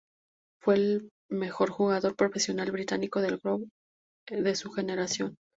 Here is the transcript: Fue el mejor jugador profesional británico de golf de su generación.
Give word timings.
Fue 0.63 0.73
el 0.77 1.09
mejor 1.29 1.69
jugador 1.69 2.15
profesional 2.15 2.71
británico 2.71 3.21
de 3.21 3.35
golf 3.37 3.69
de 4.31 4.55
su 4.55 4.71
generación. 4.71 5.35